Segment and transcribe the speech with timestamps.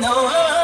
[0.00, 0.61] no.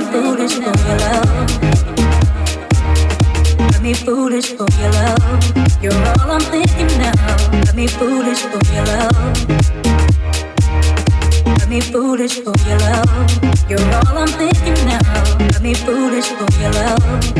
[0.00, 1.46] Foolish for your love.
[3.70, 5.82] Got me foolish for your love.
[5.82, 7.14] You're all I'm thinking now.
[7.64, 9.46] Got me foolish for your love.
[11.44, 13.30] Got me foolish for your love.
[13.68, 15.00] You're all I'm thinking now.
[15.52, 17.34] Got me foolish for your love.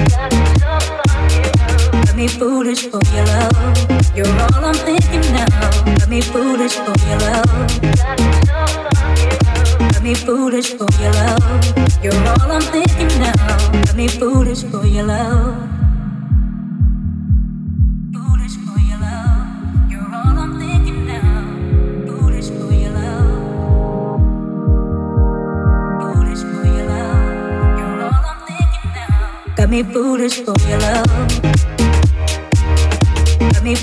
[2.05, 4.17] Got me foolish for your love.
[4.17, 5.47] You're all I'm thinking now.
[5.99, 8.50] Got me foolish for your love.
[10.01, 12.03] Got me foolish for your love.
[12.03, 13.35] You're all I'm thinking now.
[13.85, 15.69] Got me foolish for your love.
[20.59, 21.51] Thinking now
[22.33, 23.41] foolish for your love.
[30.67, 31.11] Your love.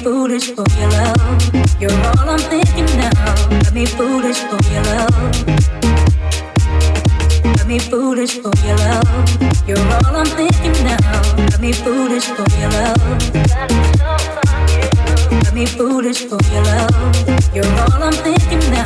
[0.08, 1.54] Foolish for your love.
[1.80, 3.36] You're all I'm thinking now.
[3.50, 5.67] Got me foolish for your love.
[7.68, 9.68] Got me foolish for your love.
[9.68, 10.96] You're all I'm thinking now.
[11.36, 13.20] Got me foolish for your love.
[15.44, 17.54] Got me foolish for your love.
[17.54, 18.86] You're all I'm thinking now.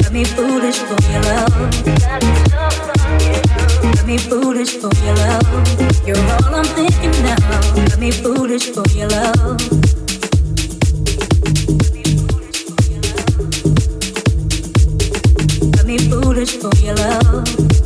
[0.00, 1.52] Got me foolish for your love.
[3.82, 6.06] Got me foolish for your love.
[6.06, 7.36] You're all I'm thinking now.
[7.86, 9.60] Got me foolish for your love.
[16.08, 17.81] foolish for your love.